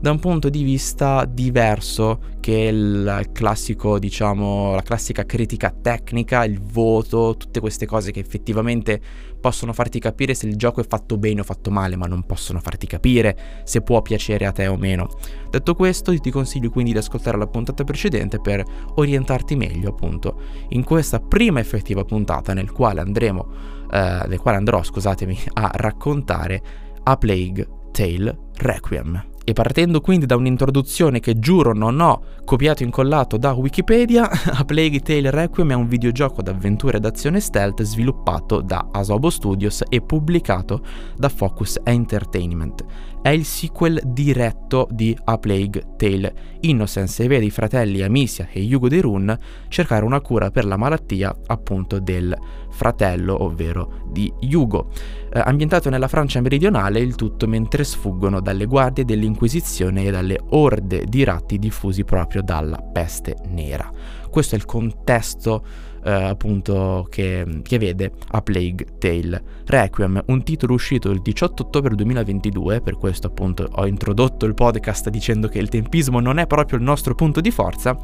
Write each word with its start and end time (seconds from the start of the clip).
da 0.00 0.12
un 0.12 0.20
punto 0.20 0.48
di 0.48 0.62
vista 0.62 1.24
diverso 1.24 2.20
che 2.40 2.52
il 2.52 3.30
classico, 3.32 3.98
diciamo, 3.98 4.74
la 4.74 4.82
classica 4.82 5.26
critica 5.26 5.70
tecnica, 5.70 6.44
il 6.44 6.60
voto, 6.60 7.34
tutte 7.36 7.58
queste 7.58 7.84
cose 7.84 8.12
che 8.12 8.20
effettivamente 8.20 9.00
possono 9.40 9.72
farti 9.72 9.98
capire 9.98 10.34
se 10.34 10.46
il 10.46 10.56
gioco 10.56 10.80
è 10.80 10.86
fatto 10.86 11.16
bene 11.16 11.40
o 11.40 11.44
fatto 11.44 11.70
male, 11.70 11.96
ma 11.96 12.06
non 12.06 12.24
possono 12.24 12.60
farti 12.60 12.86
capire 12.86 13.62
se 13.64 13.82
può 13.82 14.00
piacere 14.00 14.46
a 14.46 14.52
te 14.52 14.68
o 14.68 14.76
meno. 14.76 15.08
Detto 15.50 15.74
questo, 15.74 16.16
ti 16.18 16.30
consiglio 16.30 16.70
quindi 16.70 16.92
di 16.92 16.98
ascoltare 16.98 17.36
la 17.36 17.46
puntata 17.46 17.82
precedente 17.82 18.40
per 18.40 18.64
orientarti 18.94 19.56
meglio, 19.56 19.90
appunto, 19.90 20.40
in 20.70 20.84
questa 20.84 21.18
prima 21.18 21.58
effettiva 21.58 22.04
puntata 22.04 22.54
nel 22.54 22.70
quale 22.70 23.00
andremo, 23.00 23.76
eh, 23.90 24.24
nel 24.26 24.38
quale 24.38 24.56
andrò, 24.56 24.82
scusatemi, 24.82 25.38
a 25.54 25.70
raccontare 25.72 26.62
A 27.02 27.16
Plague 27.16 27.68
Tale 27.92 28.38
Requiem. 28.56 29.36
E 29.48 29.54
partendo 29.54 30.02
quindi 30.02 30.26
da 30.26 30.36
un'introduzione 30.36 31.20
che 31.20 31.38
giuro 31.38 31.72
non 31.72 32.00
ho 32.00 32.20
copiato 32.44 32.82
e 32.82 32.84
incollato 32.84 33.38
da 33.38 33.52
Wikipedia, 33.52 34.28
A 34.52 34.62
Plague 34.66 35.00
Tale 35.00 35.30
Requiem 35.30 35.70
è 35.70 35.74
un 35.74 35.88
videogioco 35.88 36.42
d'avventura 36.42 36.98
ed 36.98 37.06
azione 37.06 37.40
stealth 37.40 37.82
sviluppato 37.82 38.60
da 38.60 38.88
Asobo 38.92 39.30
Studios 39.30 39.82
e 39.88 40.02
pubblicato 40.02 40.82
da 41.16 41.30
Focus 41.30 41.80
Entertainment. 41.82 42.84
È 43.20 43.30
il 43.30 43.44
sequel 43.44 44.00
diretto 44.06 44.86
di 44.90 45.16
A 45.24 45.38
Plague 45.38 45.94
Tale. 45.96 46.34
Innocence 46.60 47.26
vede 47.26 47.44
i 47.44 47.50
fratelli 47.50 48.02
Amicia 48.02 48.46
e 48.50 48.60
Yugo 48.60 48.88
De 48.88 49.00
Run 49.00 49.38
cercare 49.68 50.04
una 50.04 50.20
cura 50.20 50.50
per 50.50 50.64
la 50.64 50.76
malattia 50.76 51.36
appunto 51.46 51.98
del 51.98 52.36
fratello, 52.70 53.42
ovvero 53.42 54.04
di 54.10 54.32
Yugo. 54.40 54.90
Eh, 55.32 55.40
ambientato 55.44 55.90
nella 55.90 56.08
Francia 56.08 56.40
meridionale, 56.40 57.00
il 57.00 57.16
tutto 57.16 57.46
mentre 57.48 57.84
sfuggono 57.84 58.40
dalle 58.40 58.66
guardie 58.66 59.04
dell'Inquisizione 59.04 60.04
e 60.04 60.10
dalle 60.10 60.40
orde 60.50 61.04
di 61.04 61.24
ratti 61.24 61.58
diffusi 61.58 62.04
proprio 62.04 62.40
dalla 62.42 62.78
peste 62.78 63.36
nera. 63.48 63.90
Questo 64.28 64.54
è 64.54 64.58
il 64.58 64.64
contesto 64.64 65.62
eh, 66.04 66.10
appunto 66.10 67.06
che, 67.10 67.60
che, 67.62 67.78
vede 67.78 68.12
A 68.28 68.42
Plague 68.42 68.86
Tale 68.98 69.42
Requiem, 69.66 70.22
un 70.26 70.42
titolo 70.42 70.74
uscito 70.74 71.10
il 71.10 71.20
18 71.20 71.64
ottobre 71.64 71.94
2022, 71.94 72.80
per 72.80 72.96
questo 72.96 73.26
appunto 73.26 73.68
ho 73.70 73.86
introdotto 73.86 74.46
il 74.46 74.54
podcast 74.54 75.08
dicendo 75.10 75.48
che 75.48 75.58
il 75.58 75.68
tempismo 75.68 76.20
non 76.20 76.38
è 76.38 76.46
proprio 76.46 76.78
il 76.78 76.84
nostro 76.84 77.14
punto 77.14 77.40
di 77.40 77.50
forza, 77.50 77.98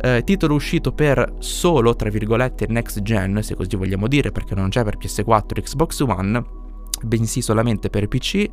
eh, 0.00 0.22
titolo 0.24 0.54
uscito 0.54 0.92
per 0.92 1.34
solo, 1.38 1.94
tra 1.94 2.08
virgolette, 2.08 2.66
next 2.68 3.02
gen, 3.02 3.40
se 3.42 3.54
così 3.54 3.76
vogliamo 3.76 4.08
dire, 4.08 4.32
perché 4.32 4.54
non 4.54 4.70
c'è 4.70 4.84
per 4.84 4.96
PS4 4.96 5.44
e 5.54 5.62
Xbox 5.62 6.00
One, 6.00 6.42
bensì 7.02 7.42
solamente 7.42 7.90
per 7.90 8.08
PC, 8.08 8.48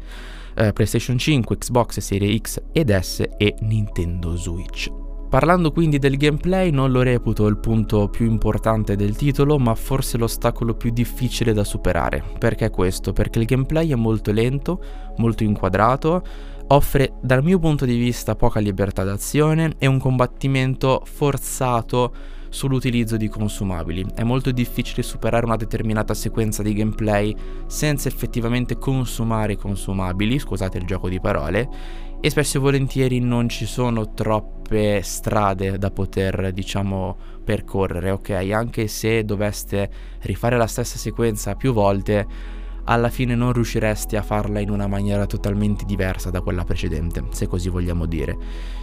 eh, 0.55 0.73
PlayStation 0.73 1.17
5, 1.17 1.57
Xbox 1.57 1.99
Series 1.99 2.41
X 2.41 2.61
ed 2.71 2.95
S 2.97 3.23
e 3.37 3.55
Nintendo 3.61 4.35
Switch. 4.35 5.06
Parlando 5.29 5.73
quindi 5.73 5.99
del 5.99 6.15
gameplay 6.15 6.71
non 6.71 6.89
lo 6.89 7.01
reputo 7.01 7.47
il 7.47 7.57
punto 7.57 8.07
più 8.07 8.25
importante 8.25 8.95
del 8.95 9.17
titolo, 9.17 9.59
ma 9.59 9.75
forse 9.75 10.17
l'ostacolo 10.17 10.73
più 10.73 10.89
difficile 10.89 11.51
da 11.51 11.65
superare. 11.65 12.23
Perché 12.39 12.69
questo? 12.69 13.11
Perché 13.11 13.39
il 13.39 13.45
gameplay 13.45 13.91
è 13.91 13.95
molto 13.95 14.31
lento, 14.31 14.81
molto 15.17 15.43
inquadrato, 15.43 16.23
offre 16.67 17.13
dal 17.21 17.43
mio 17.43 17.59
punto 17.59 17.83
di 17.83 17.97
vista 17.97 18.35
poca 18.35 18.61
libertà 18.61 19.03
d'azione 19.03 19.73
e 19.77 19.85
un 19.85 19.99
combattimento 19.99 21.01
forzato 21.05 22.13
sull'utilizzo 22.49 23.17
di 23.17 23.27
consumabili. 23.27 24.05
È 24.15 24.23
molto 24.23 24.51
difficile 24.51 25.03
superare 25.03 25.45
una 25.45 25.57
determinata 25.57 26.13
sequenza 26.13 26.63
di 26.63 26.73
gameplay 26.73 27.35
senza 27.67 28.07
effettivamente 28.07 28.77
consumare 28.77 29.57
consumabili, 29.57 30.39
scusate 30.39 30.77
il 30.77 30.85
gioco 30.85 31.09
di 31.09 31.19
parole, 31.19 31.69
e 32.19 32.29
spesso 32.29 32.57
e 32.57 32.59
volentieri 32.59 33.19
non 33.19 33.47
ci 33.47 33.65
sono 33.65 34.13
troppe 34.13 35.01
strade 35.01 35.77
da 35.77 35.91
poter, 35.91 36.51
diciamo, 36.51 37.15
percorrere, 37.43 38.11
ok? 38.11 38.29
Anche 38.51 38.87
se 38.87 39.23
doveste 39.23 39.89
rifare 40.21 40.57
la 40.57 40.67
stessa 40.67 40.97
sequenza 40.97 41.55
più 41.55 41.73
volte, 41.73 42.55
alla 42.85 43.09
fine 43.09 43.35
non 43.35 43.53
riusciresti 43.53 44.15
a 44.15 44.21
farla 44.21 44.59
in 44.59 44.69
una 44.69 44.87
maniera 44.87 45.25
totalmente 45.25 45.85
diversa 45.85 46.29
da 46.29 46.41
quella 46.41 46.63
precedente, 46.63 47.23
se 47.31 47.47
così 47.47 47.69
vogliamo 47.69 48.05
dire. 48.05 48.37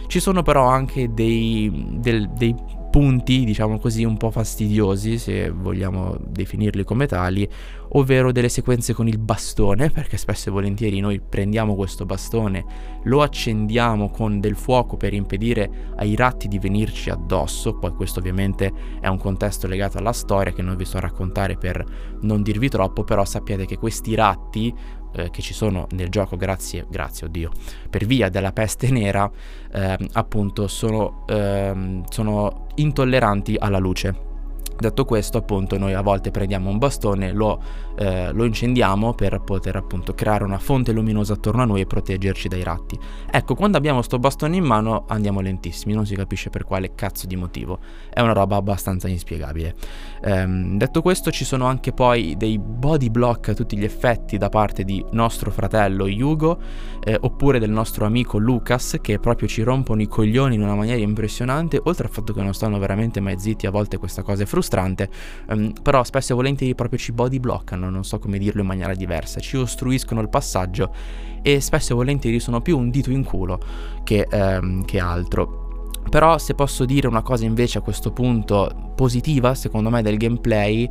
Ci 0.07 0.19
sono 0.19 0.41
però 0.41 0.67
anche 0.67 1.13
dei, 1.13 1.97
del, 1.99 2.29
dei 2.29 2.55
punti, 2.95 3.43
diciamo 3.43 3.77
così, 3.77 4.05
un 4.05 4.15
po' 4.15 4.31
fastidiosi, 4.31 5.17
se 5.17 5.49
vogliamo 5.49 6.15
definirli 6.17 6.85
come 6.85 7.07
tali, 7.07 7.45
ovvero 7.89 8.31
delle 8.31 8.47
sequenze 8.47 8.93
con 8.93 9.09
il 9.09 9.17
bastone, 9.17 9.89
perché 9.89 10.15
spesso 10.15 10.47
e 10.47 10.53
volentieri 10.53 11.01
noi 11.01 11.19
prendiamo 11.19 11.75
questo 11.75 12.05
bastone, 12.05 12.63
lo 13.03 13.21
accendiamo 13.21 14.09
con 14.09 14.39
del 14.39 14.55
fuoco 14.55 14.95
per 14.95 15.13
impedire 15.13 15.91
ai 15.97 16.15
ratti 16.15 16.47
di 16.47 16.57
venirci 16.57 17.09
addosso, 17.09 17.77
poi 17.77 17.91
questo 17.91 18.19
ovviamente 18.19 18.71
è 19.01 19.07
un 19.07 19.17
contesto 19.17 19.67
legato 19.67 19.97
alla 19.97 20.13
storia 20.13 20.53
che 20.53 20.61
non 20.61 20.77
vi 20.77 20.85
sto 20.85 20.95
a 20.95 21.01
raccontare 21.01 21.57
per 21.57 21.83
non 22.21 22.43
dirvi 22.43 22.69
troppo, 22.69 23.03
però 23.03 23.25
sappiate 23.25 23.65
che 23.65 23.77
questi 23.77 24.15
ratti 24.15 24.73
eh, 25.15 25.29
che 25.29 25.41
ci 25.41 25.53
sono 25.53 25.87
nel 25.91 26.09
gioco 26.09 26.37
grazie, 26.37 26.85
grazie 26.89 27.27
oddio, 27.27 27.51
per 27.89 28.05
via 28.05 28.29
della 28.29 28.51
peste 28.51 28.89
nera, 28.91 29.29
eh, 29.71 29.97
appunto 30.13 30.67
sono, 30.67 31.25
ehm, 31.27 32.03
sono 32.09 32.67
intolleranti 32.75 33.55
alla 33.57 33.79
luce. 33.79 34.33
Detto 34.77 35.05
questo, 35.05 35.37
appunto, 35.37 35.77
noi 35.77 35.93
a 35.93 36.01
volte 36.01 36.31
prendiamo 36.31 36.69
un 36.69 36.77
bastone, 36.77 37.31
lo, 37.31 37.61
eh, 37.97 38.33
lo, 38.33 38.43
incendiamo 38.43 39.13
per 39.13 39.39
poter 39.39 39.77
appunto 39.77 40.13
creare 40.13 40.43
una 40.43 40.57
fonte 40.57 40.91
luminosa 40.91 41.33
attorno 41.33 41.61
a 41.61 41.65
noi 41.65 41.81
e 41.81 41.85
proteggerci 41.85 42.49
dai 42.49 42.61
ratti. 42.61 42.99
Ecco, 43.31 43.55
quando 43.55 43.77
abbiamo 43.77 44.01
sto 44.01 44.19
bastone 44.19 44.57
in 44.57 44.65
mano 44.65 45.05
andiamo 45.07 45.39
lentissimi, 45.39 45.93
non 45.93 46.05
si 46.05 46.13
capisce 46.15 46.49
per 46.49 46.65
quale 46.65 46.93
cazzo 46.93 47.25
di 47.25 47.37
motivo. 47.37 47.79
È 48.09 48.19
una 48.19 48.33
roba 48.33 48.57
abbastanza 48.57 49.07
inspiegabile. 49.07 49.75
Ehm, 50.23 50.77
detto 50.77 51.01
questo, 51.01 51.31
ci 51.31 51.45
sono 51.45 51.67
anche 51.67 51.93
poi 51.93 52.35
dei 52.37 52.59
body 52.59 53.09
block 53.09 53.49
a 53.49 53.53
tutti 53.53 53.77
gli 53.77 53.85
effetti 53.85 54.37
da 54.37 54.49
parte 54.49 54.83
di 54.83 55.03
nostro 55.11 55.51
fratello 55.51 56.05
Yugo, 56.05 56.59
eh, 57.01 57.17
oppure 57.21 57.59
del 57.59 57.71
nostro 57.71 58.05
amico 58.05 58.37
Lucas, 58.37 58.97
che 59.01 59.19
proprio 59.19 59.47
ci 59.47 59.61
rompono 59.61 60.01
i 60.01 60.07
coglioni 60.07 60.55
in 60.55 60.61
una 60.61 60.75
maniera 60.75 60.99
impressionante, 60.99 61.79
oltre 61.81 62.07
al 62.07 62.11
fatto 62.11 62.33
che 62.33 62.41
non 62.41 62.53
stanno 62.53 62.77
veramente 62.77 63.21
mai 63.21 63.39
zitti, 63.39 63.67
a 63.67 63.71
volte 63.71 63.97
questa 63.97 64.21
cosa 64.21 64.43
è 64.43 64.45
frustrante 64.45 64.63
frustrante, 64.65 65.09
um, 65.49 65.71
però 65.81 66.03
spesso 66.03 66.33
e 66.33 66.35
volentieri 66.35 66.73
proprio 66.73 66.97
ci 66.97 67.11
body 67.11 67.39
bloccano, 67.39 67.89
non 67.89 68.03
so 68.03 68.17
come 68.17 68.37
dirlo 68.39 68.61
in 68.61 68.67
maniera 68.67 68.93
diversa, 68.95 69.39
ci 69.39 69.57
ostruiscono 69.57 70.21
il 70.21 70.29
passaggio 70.29 70.93
e 71.41 71.61
spesso 71.61 71.93
e 71.93 71.95
volentieri 71.95 72.39
sono 72.39 72.61
più 72.61 72.77
un 72.77 72.89
dito 72.89 73.11
in 73.11 73.23
culo 73.23 73.59
che, 74.03 74.27
um, 74.31 74.83
che 74.83 74.99
altro. 74.99 75.64
Però 76.09 76.37
se 76.37 76.53
posso 76.53 76.85
dire 76.85 77.07
una 77.07 77.21
cosa 77.21 77.45
invece 77.45 77.79
a 77.79 77.81
questo 77.81 78.11
punto 78.11 78.93
positiva, 78.95 79.53
secondo 79.55 79.89
me, 79.89 80.01
del 80.01 80.17
gameplay, 80.17 80.89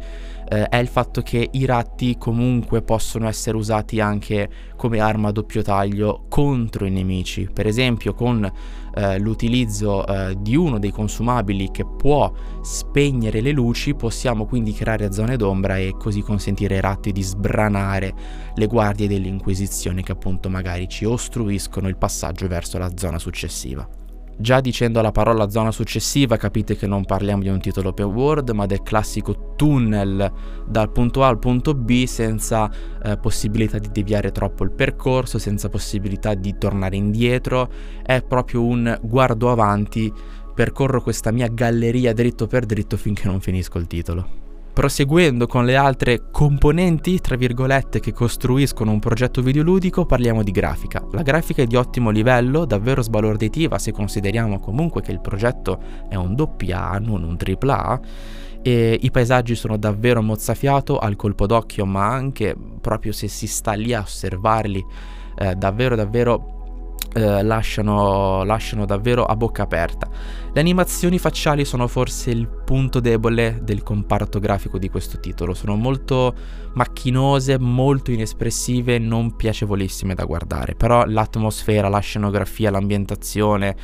eh, 0.48 0.68
è 0.68 0.76
il 0.76 0.88
fatto 0.88 1.22
che 1.22 1.48
i 1.52 1.64
ratti 1.64 2.16
comunque 2.18 2.82
possono 2.82 3.26
essere 3.26 3.56
usati 3.56 4.00
anche 4.00 4.48
come 4.76 5.00
arma 5.00 5.28
a 5.28 5.32
doppio 5.32 5.62
taglio 5.62 6.26
contro 6.28 6.84
i 6.84 6.90
nemici. 6.90 7.48
Per 7.52 7.66
esempio 7.66 8.12
con 8.12 8.50
eh, 8.94 9.18
l'utilizzo 9.18 10.06
eh, 10.06 10.36
di 10.38 10.56
uno 10.56 10.78
dei 10.78 10.90
consumabili 10.90 11.70
che 11.70 11.86
può 11.86 12.30
spegnere 12.60 13.40
le 13.40 13.52
luci, 13.52 13.94
possiamo 13.94 14.44
quindi 14.44 14.72
creare 14.72 15.12
zone 15.12 15.36
d'ombra 15.36 15.78
e 15.78 15.94
così 15.98 16.20
consentire 16.20 16.74
ai 16.74 16.80
ratti 16.80 17.12
di 17.12 17.22
sbranare 17.22 18.12
le 18.54 18.66
guardie 18.66 19.08
dell'Inquisizione 19.08 20.02
che 20.02 20.12
appunto 20.12 20.50
magari 20.50 20.88
ci 20.88 21.04
ostruiscono 21.04 21.88
il 21.88 21.96
passaggio 21.96 22.46
verso 22.46 22.78
la 22.78 22.90
zona 22.94 23.18
successiva. 23.18 23.88
Già 24.36 24.60
dicendo 24.60 25.00
la 25.00 25.12
parola 25.12 25.48
zona 25.48 25.70
successiva 25.70 26.36
capite 26.36 26.76
che 26.76 26.88
non 26.88 27.04
parliamo 27.04 27.42
di 27.42 27.48
un 27.48 27.60
titolo 27.60 27.90
open 27.90 28.06
world 28.06 28.50
ma 28.50 28.66
del 28.66 28.82
classico 28.82 29.54
tunnel 29.54 30.32
dal 30.66 30.90
punto 30.90 31.22
A 31.22 31.28
al 31.28 31.38
punto 31.38 31.72
B 31.74 32.04
senza 32.04 32.70
eh, 33.02 33.16
possibilità 33.16 33.78
di 33.78 33.90
deviare 33.92 34.32
troppo 34.32 34.64
il 34.64 34.72
percorso, 34.72 35.38
senza 35.38 35.68
possibilità 35.68 36.34
di 36.34 36.56
tornare 36.58 36.96
indietro, 36.96 37.70
è 38.02 38.22
proprio 38.22 38.64
un 38.64 38.98
guardo 39.02 39.52
avanti, 39.52 40.12
percorro 40.52 41.00
questa 41.00 41.30
mia 41.30 41.48
galleria 41.48 42.12
dritto 42.12 42.46
per 42.46 42.66
dritto 42.66 42.96
finché 42.96 43.26
non 43.26 43.40
finisco 43.40 43.78
il 43.78 43.86
titolo. 43.86 44.43
Proseguendo 44.74 45.46
con 45.46 45.64
le 45.64 45.76
altre 45.76 46.32
componenti, 46.32 47.20
tra 47.20 47.36
virgolette, 47.36 48.00
che 48.00 48.12
costruiscono 48.12 48.90
un 48.90 48.98
progetto 48.98 49.40
videoludico, 49.40 50.04
parliamo 50.04 50.42
di 50.42 50.50
grafica. 50.50 51.00
La 51.12 51.22
grafica 51.22 51.62
è 51.62 51.66
di 51.66 51.76
ottimo 51.76 52.10
livello, 52.10 52.64
davvero 52.64 53.00
sbalorditiva 53.00 53.78
se 53.78 53.92
consideriamo 53.92 54.58
comunque 54.58 55.00
che 55.00 55.12
il 55.12 55.20
progetto 55.20 55.78
è 56.08 56.16
un 56.16 56.34
AA, 56.36 56.98
non 56.98 57.22
un 57.22 57.36
AAA, 57.38 58.00
e 58.62 58.98
i 59.00 59.10
paesaggi 59.12 59.54
sono 59.54 59.76
davvero 59.76 60.20
mozzafiato 60.22 60.98
al 60.98 61.14
colpo 61.14 61.46
d'occhio, 61.46 61.86
ma 61.86 62.08
anche 62.08 62.56
proprio 62.80 63.12
se 63.12 63.28
si 63.28 63.46
sta 63.46 63.74
lì 63.74 63.94
a 63.94 64.00
osservarli, 64.00 64.84
eh, 65.38 65.54
davvero 65.54 65.94
davvero 65.94 66.53
eh, 67.14 67.42
lasciano, 67.42 68.42
lasciano 68.42 68.84
davvero 68.84 69.24
a 69.24 69.36
bocca 69.36 69.62
aperta. 69.62 70.08
Le 70.52 70.60
animazioni 70.60 71.18
facciali 71.18 71.64
sono 71.64 71.86
forse 71.86 72.30
il 72.30 72.48
punto 72.48 73.00
debole 73.00 73.60
del 73.62 73.82
comparto 73.82 74.38
grafico 74.40 74.78
di 74.78 74.88
questo 74.88 75.18
titolo, 75.20 75.54
sono 75.54 75.76
molto 75.76 76.34
macchinose, 76.74 77.58
molto 77.58 78.10
inespressive, 78.10 78.98
non 78.98 79.36
piacevolissime 79.36 80.14
da 80.14 80.24
guardare, 80.24 80.74
però 80.74 81.04
l'atmosfera, 81.04 81.88
la 81.88 82.00
scenografia, 82.00 82.70
l'ambientazione, 82.70 83.76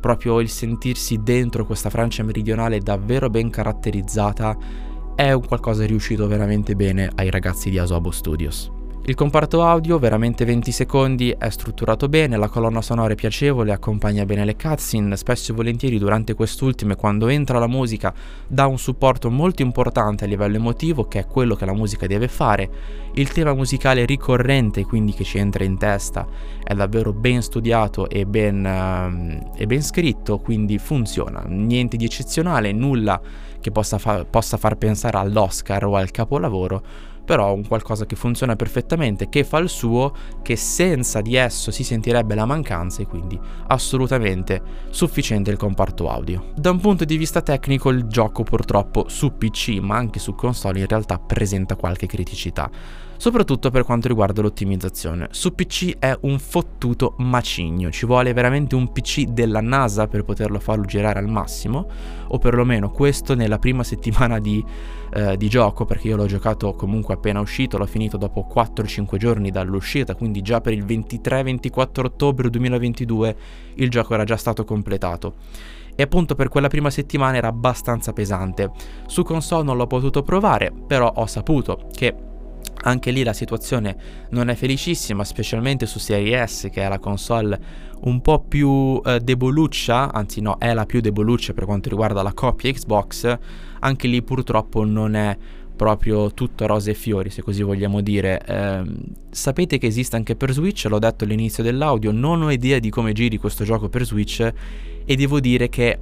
proprio 0.00 0.40
il 0.40 0.48
sentirsi 0.48 1.20
dentro 1.22 1.66
questa 1.66 1.90
Francia 1.90 2.22
meridionale 2.22 2.78
davvero 2.80 3.28
ben 3.28 3.50
caratterizzata 3.50 4.56
è 5.14 5.32
un 5.32 5.44
qualcosa 5.46 5.84
riuscito 5.84 6.26
veramente 6.28 6.76
bene 6.76 7.10
ai 7.16 7.28
ragazzi 7.28 7.70
di 7.70 7.78
Asobo 7.78 8.12
Studios. 8.12 8.77
Il 9.04 9.14
comparto 9.14 9.64
audio, 9.64 9.98
veramente 9.98 10.44
20 10.44 10.70
secondi, 10.70 11.34
è 11.36 11.48
strutturato 11.48 12.10
bene, 12.10 12.36
la 12.36 12.48
colonna 12.48 12.82
sonora 12.82 13.14
è 13.14 13.16
piacevole, 13.16 13.72
accompagna 13.72 14.26
bene 14.26 14.44
le 14.44 14.54
cutscene, 14.54 15.16
spesso 15.16 15.52
e 15.52 15.54
volentieri 15.54 15.98
durante 15.98 16.34
quest'ultime 16.34 16.94
quando 16.94 17.28
entra 17.28 17.58
la 17.58 17.66
musica 17.66 18.12
dà 18.46 18.66
un 18.66 18.76
supporto 18.76 19.30
molto 19.30 19.62
importante 19.62 20.24
a 20.24 20.26
livello 20.26 20.56
emotivo 20.56 21.08
che 21.08 21.20
è 21.20 21.26
quello 21.26 21.54
che 21.54 21.64
la 21.64 21.72
musica 21.72 22.06
deve 22.06 22.28
fare. 22.28 22.70
Il 23.14 23.32
tema 23.32 23.54
musicale 23.54 24.04
ricorrente, 24.04 24.84
quindi 24.84 25.14
che 25.14 25.24
ci 25.24 25.38
entra 25.38 25.64
in 25.64 25.78
testa, 25.78 26.26
è 26.62 26.74
davvero 26.74 27.14
ben 27.14 27.40
studiato 27.40 28.10
e 28.10 28.26
ben, 28.26 28.62
uh, 28.62 29.52
e 29.56 29.66
ben 29.66 29.82
scritto, 29.82 30.36
quindi 30.36 30.76
funziona. 30.76 31.42
Niente 31.46 31.96
di 31.96 32.04
eccezionale, 32.04 32.72
nulla 32.72 33.18
che 33.58 33.70
possa, 33.70 33.96
fa- 33.96 34.26
possa 34.26 34.58
far 34.58 34.76
pensare 34.76 35.16
all'Oscar 35.16 35.84
o 35.86 35.96
al 35.96 36.10
capolavoro, 36.10 36.82
però 37.28 37.52
un 37.52 37.68
qualcosa 37.68 38.06
che 38.06 38.16
funziona 38.16 38.56
perfettamente, 38.56 39.28
che 39.28 39.44
fa 39.44 39.58
il 39.58 39.68
suo, 39.68 40.14
che 40.40 40.56
senza 40.56 41.20
di 41.20 41.36
esso 41.36 41.70
si 41.70 41.84
sentirebbe 41.84 42.34
la 42.34 42.46
mancanza 42.46 43.02
e 43.02 43.06
quindi 43.06 43.38
assolutamente 43.66 44.62
sufficiente 44.88 45.50
il 45.50 45.58
comparto 45.58 46.08
audio. 46.08 46.52
Da 46.56 46.70
un 46.70 46.80
punto 46.80 47.04
di 47.04 47.18
vista 47.18 47.42
tecnico 47.42 47.90
il 47.90 48.04
gioco 48.04 48.44
purtroppo 48.44 49.10
su 49.10 49.36
PC 49.36 49.78
ma 49.78 49.96
anche 49.96 50.18
su 50.18 50.34
console 50.34 50.78
in 50.78 50.86
realtà 50.86 51.18
presenta 51.18 51.76
qualche 51.76 52.06
criticità 52.06 52.70
soprattutto 53.18 53.70
per 53.70 53.84
quanto 53.84 54.08
riguarda 54.08 54.40
l'ottimizzazione. 54.40 55.28
Su 55.32 55.54
PC 55.54 55.98
è 55.98 56.16
un 56.22 56.38
fottuto 56.38 57.14
macigno, 57.18 57.90
ci 57.90 58.06
vuole 58.06 58.32
veramente 58.32 58.74
un 58.74 58.90
PC 58.90 59.24
della 59.24 59.60
NASA 59.60 60.06
per 60.06 60.24
poterlo 60.24 60.58
farlo 60.60 60.84
girare 60.84 61.18
al 61.18 61.28
massimo, 61.28 61.86
o 62.28 62.38
perlomeno 62.38 62.90
questo 62.90 63.34
nella 63.34 63.58
prima 63.58 63.82
settimana 63.82 64.38
di, 64.38 64.64
eh, 65.12 65.36
di 65.36 65.48
gioco, 65.48 65.84
perché 65.84 66.08
io 66.08 66.16
l'ho 66.16 66.26
giocato 66.26 66.72
comunque 66.72 67.14
appena 67.14 67.40
uscito, 67.40 67.76
l'ho 67.76 67.86
finito 67.86 68.16
dopo 68.16 68.46
4-5 68.50 69.16
giorni 69.16 69.50
dall'uscita, 69.50 70.14
quindi 70.14 70.40
già 70.40 70.60
per 70.60 70.72
il 70.72 70.84
23-24 70.84 72.04
ottobre 72.04 72.48
2022 72.48 73.36
il 73.74 73.90
gioco 73.90 74.14
era 74.14 74.24
già 74.24 74.36
stato 74.36 74.64
completato 74.64 75.34
e 76.00 76.04
appunto 76.04 76.36
per 76.36 76.48
quella 76.48 76.68
prima 76.68 76.90
settimana 76.90 77.38
era 77.38 77.48
abbastanza 77.48 78.12
pesante. 78.12 78.70
Su 79.06 79.24
console 79.24 79.64
non 79.64 79.76
l'ho 79.76 79.88
potuto 79.88 80.22
provare, 80.22 80.72
però 80.86 81.12
ho 81.12 81.26
saputo 81.26 81.88
che 81.92 82.14
anche 82.88 83.10
lì 83.10 83.22
la 83.22 83.32
situazione 83.32 83.96
non 84.30 84.48
è 84.48 84.54
felicissima, 84.54 85.24
specialmente 85.24 85.86
su 85.86 85.98
Serie 85.98 86.46
S, 86.46 86.68
che 86.70 86.82
è 86.82 86.88
la 86.88 86.98
console 86.98 87.86
un 88.00 88.20
po' 88.20 88.40
più 88.40 89.00
eh, 89.04 89.20
deboluccia, 89.20 90.12
anzi 90.12 90.40
no, 90.40 90.58
è 90.58 90.72
la 90.72 90.86
più 90.86 91.00
deboluccia 91.00 91.52
per 91.52 91.64
quanto 91.64 91.88
riguarda 91.88 92.22
la 92.22 92.32
coppia 92.32 92.72
Xbox. 92.72 93.38
Anche 93.80 94.08
lì 94.08 94.22
purtroppo 94.22 94.84
non 94.84 95.14
è 95.14 95.36
proprio 95.78 96.34
tutto 96.34 96.66
rose 96.66 96.90
e 96.90 96.94
fiori, 96.94 97.30
se 97.30 97.40
così 97.40 97.62
vogliamo 97.62 98.00
dire. 98.00 98.42
Eh, 98.44 98.82
sapete 99.30 99.78
che 99.78 99.86
esiste 99.86 100.16
anche 100.16 100.34
per 100.34 100.52
Switch, 100.52 100.86
l'ho 100.88 100.98
detto 100.98 101.22
all'inizio 101.22 101.62
dell'audio, 101.62 102.10
non 102.10 102.42
ho 102.42 102.50
idea 102.50 102.80
di 102.80 102.90
come 102.90 103.12
giri 103.12 103.38
questo 103.38 103.62
gioco 103.62 103.88
per 103.88 104.04
Switch 104.04 104.52
e 105.04 105.16
devo 105.16 105.38
dire 105.38 105.68
che 105.68 105.98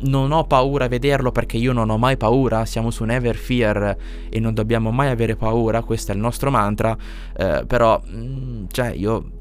non 0.00 0.32
ho 0.32 0.44
paura 0.44 0.86
a 0.86 0.88
vederlo 0.88 1.30
perché 1.30 1.58
io 1.58 1.72
non 1.72 1.90
ho 1.90 1.98
mai 1.98 2.16
paura, 2.16 2.64
siamo 2.64 2.90
su 2.90 3.04
Never 3.04 3.36
Fear 3.36 3.96
e 4.30 4.40
non 4.40 4.54
dobbiamo 4.54 4.90
mai 4.90 5.10
avere 5.10 5.36
paura, 5.36 5.82
questo 5.82 6.10
è 6.10 6.14
il 6.14 6.20
nostro 6.20 6.50
mantra, 6.50 6.96
eh, 7.36 7.64
però 7.66 8.00
cioè 8.72 8.92
io 8.94 9.32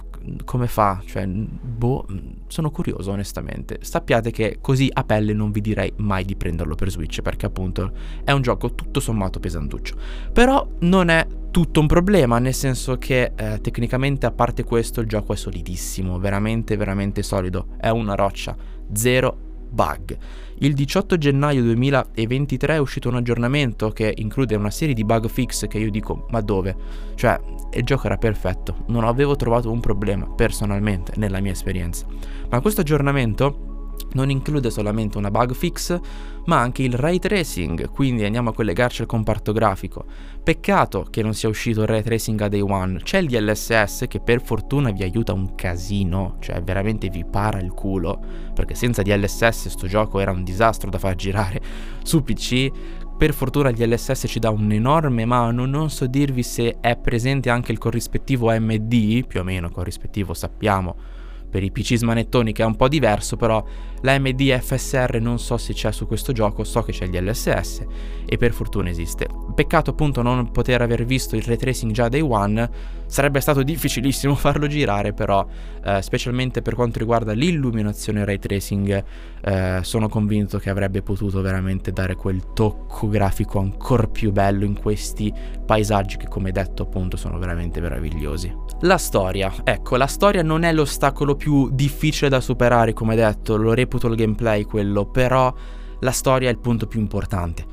come 0.46 0.68
fa? 0.68 1.02
Cioè, 1.06 1.26
boh, 1.28 2.06
sono 2.48 2.72
curioso 2.72 3.12
onestamente. 3.12 3.80
Sappiate 3.82 4.32
che 4.32 4.58
così 4.62 4.90
a 4.92 5.04
pelle 5.04 5.34
non 5.34 5.52
vi 5.52 5.62
direi 5.62 5.92
mai 5.98 6.26
di 6.26 6.36
prenderlo 6.36 6.76
per 6.76 6.90
Switch 6.90 7.22
perché 7.22 7.46
appunto 7.46 7.92
è 8.24 8.32
un 8.32 8.42
gioco 8.42 8.74
tutto 8.74 9.00
sommato 9.00 9.40
pesantuccio. 9.40 9.96
Però 10.34 10.68
non 10.80 11.10
è 11.10 11.26
tutto 11.52 11.80
un 11.80 11.88
problema, 11.88 12.40
nel 12.40 12.54
senso 12.54 12.98
che 12.98 13.32
eh, 13.36 13.60
tecnicamente 13.62 14.26
a 14.26 14.32
parte 14.32 14.64
questo 14.64 15.02
il 15.02 15.08
gioco 15.08 15.34
è 15.34 15.36
solidissimo, 15.36 16.20
veramente 16.20 16.78
veramente 16.78 17.24
solido, 17.24 17.70
è 17.80 17.90
una 17.90 18.14
roccia, 18.14 18.56
zero 18.94 19.47
bug. 19.70 20.18
Il 20.60 20.74
18 20.74 21.18
gennaio 21.18 21.62
2023 21.64 22.76
è 22.76 22.80
uscito 22.80 23.10
un 23.10 23.16
aggiornamento 23.16 23.92
che 23.92 24.14
include 24.18 24.56
una 24.56 24.72
serie 24.72 24.96
di 24.96 25.04
bug 25.04 25.28
fix 25.28 25.68
che 25.68 25.78
io 25.78 25.92
dico 25.92 26.26
ma 26.30 26.42
dove? 26.42 26.76
Cioè 27.16 27.40
il 27.74 27.84
gioco 27.84 28.08
era 28.08 28.18
perfetto, 28.18 28.86
non 28.88 29.04
avevo 29.04 29.36
trovato 29.36 29.72
un 29.72 29.80
problema 29.80 30.26
personalmente 30.26 31.14
nella 31.18 31.40
mia 31.42 31.52
esperienza. 31.52 32.06
Ma 32.50 32.62
questo 32.62 32.82
aggiornamento 32.82 33.67
non 34.14 34.30
include 34.30 34.70
solamente 34.70 35.18
una 35.18 35.32
bug 35.32 35.54
fix, 35.54 36.00
ma 36.46 36.60
anche 36.60 36.84
il 36.84 36.94
ray 36.94 37.20
tracing, 37.20 37.90
quindi 37.92 38.24
andiamo 38.24 38.50
a 38.50 38.54
collegarci 38.54 39.02
al 39.02 39.08
comparto 39.08 39.52
grafico. 39.52 40.06
Peccato 40.44 41.08
che 41.10 41.22
non 41.22 41.34
sia 41.34 41.50
uscito 41.50 41.82
il 41.82 41.88
ray 41.88 42.02
tracing 42.02 42.40
a 42.42 42.48
day 42.48 42.62
one, 42.62 43.00
c'è 43.04 43.18
il 43.18 43.28
DLSS 43.28 44.06
che 44.08 44.20
per 44.20 44.42
fortuna 44.42 44.92
vi 44.92 45.04
aiuta 45.04 45.34
un 45.34 45.56
casino, 45.56 46.38
cioè 46.40 46.62
veramente 46.62 47.10
vi 47.10 47.26
para 47.26 47.60
il 47.60 47.72
culo, 47.72 48.20
perché 48.54 48.76
senza 48.76 49.02
DLSS 49.02 49.68
sto 49.68 49.88
gioco 49.88 50.20
era 50.20 50.32
un 50.32 50.44
disastro 50.44 50.90
da 50.90 51.00
far 51.00 51.16
girare 51.16 51.62
su 52.04 52.24
PC. 52.24 52.72
Per 53.18 53.34
fortuna 53.34 53.70
il 53.70 53.76
DLSS 53.76 54.26
ci 54.28 54.38
dà 54.38 54.52
un'enorme 54.52 55.26
mano, 55.26 55.66
non 55.66 55.90
so 55.90 56.06
dirvi 56.06 56.44
se 56.44 56.78
è 56.80 56.96
presente 56.98 57.50
anche 57.50 57.72
il 57.72 57.80
corrispettivo 57.80 58.52
AMD, 58.52 59.26
più 59.26 59.40
o 59.40 59.44
meno 59.44 59.72
corrispettivo 59.72 60.36
sappiamo 60.36 61.17
per 61.50 61.64
i 61.64 61.72
PC 61.72 61.96
smanettoni 61.96 62.52
che 62.52 62.64
è 62.64 62.66
un 62.66 62.76
po' 62.76 62.88
diverso, 62.88 63.36
però 63.38 63.64
l'AMD 64.02 64.60
FSR 64.60 65.20
non 65.20 65.40
so 65.40 65.58
se 65.58 65.74
c'è 65.74 65.92
su 65.92 66.08
questo 66.08 66.32
gioco, 66.32 66.64
so 66.64 66.84
che 66.84 66.92
c'è 66.92 67.06
il 67.06 67.12
DLSS 67.12 67.86
e 68.26 68.38
per 68.38 68.54
fortuna 68.54 68.90
esiste. 68.90 69.28
Peccato 69.56 69.92
appunto 69.92 70.22
non 70.22 70.52
poter 70.52 70.82
aver 70.82 71.06
visto 71.06 71.36
il 71.36 71.44
ray 71.44 71.58
tracing 71.58 71.92
già 71.92 72.10
day 72.10 72.22
one, 72.22 72.70
sarebbe 73.08 73.40
stato 73.40 73.64
difficilissimo 73.64 74.36
farlo 74.36 74.68
girare, 74.68 75.14
però 75.14 75.46
eh, 75.84 76.02
specialmente 76.02 76.62
per 76.62 76.76
quanto 76.76 77.00
riguarda 77.00 77.32
l'illuminazione 77.34 78.26
ray 78.26 78.38
tracing 78.38 79.04
eh, 79.42 79.80
sono 79.82 80.10
convinto 80.10 80.60
che 80.60 80.70
avrebbe 80.70 81.02
potuto 81.02 81.42
veramente 81.42 81.92
dare 81.92 82.16
quel 82.16 82.54
tocco 82.54 83.08
grafico 83.08 83.60
ancora 83.60 84.08
più 84.08 84.32
bello 84.32 84.66
in 84.66 84.80
questi 84.80 85.34
paesaggi 85.66 86.18
che 86.18 86.28
come 86.28 86.52
detto 86.52 86.84
appunto 86.84 87.18
sono 87.18 87.40
veramente 87.40 87.80
meravigliosi. 87.80 88.54
La 88.82 88.98
storia, 88.98 89.52
ecco, 89.64 89.96
la 89.96 90.08
storia 90.08 90.44
non 90.44 90.64
è 90.64 90.72
l'ostacolo 90.72 91.36
più 91.36 91.70
difficile 91.72 92.30
da 92.30 92.40
superare, 92.40 92.94
come 92.94 93.16
detto, 93.16 93.58
lo 93.58 93.74
reputo 93.88 94.08
il 94.08 94.16
gameplay 94.16 94.66
quello, 94.66 95.06
però 95.06 95.54
la 96.02 96.12
storia 96.12 96.50
è 96.50 96.52
il 96.52 96.60
punto 96.60 96.86
più 96.86 97.00
importante. 97.00 97.66